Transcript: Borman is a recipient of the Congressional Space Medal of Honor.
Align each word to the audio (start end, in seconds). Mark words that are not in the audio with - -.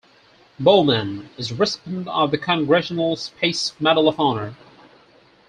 Borman 0.59 1.27
is 1.37 1.51
a 1.51 1.53
recipient 1.55 2.07
of 2.07 2.31
the 2.31 2.37
Congressional 2.39 3.15
Space 3.17 3.73
Medal 3.79 4.07
of 4.07 4.19
Honor. 4.19 4.55